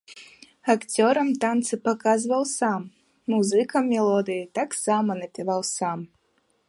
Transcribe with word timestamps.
Акцёрам 0.73 1.27
танцы 1.43 1.73
паказваў 1.87 2.43
сам, 2.53 2.81
музыкам 3.35 3.83
мелодыя 3.93 4.43
таксама 4.59 5.11
напяваў 5.21 5.61
сам. 5.77 5.99